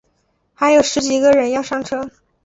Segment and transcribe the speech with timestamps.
[0.55, 2.09] 还有十几个人要上车